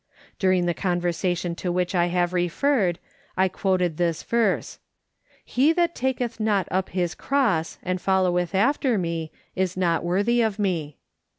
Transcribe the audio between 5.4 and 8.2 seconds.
He that taketh not up his cross, and